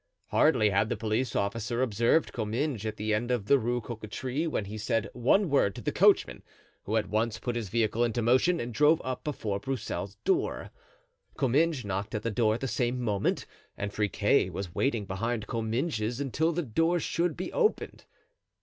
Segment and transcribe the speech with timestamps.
[0.29, 4.65] Hardly had the police officer observed Comminges at the end of the Rue Cocatrix when
[4.65, 6.41] he said one word to the coachman,
[6.85, 10.71] who at once put his vehicle into motion and drove up before Broussel's door.
[11.37, 13.45] Comminges knocked at the door at the same moment,
[13.77, 18.05] and Friquet was waiting behind Comminges until the door should be opened.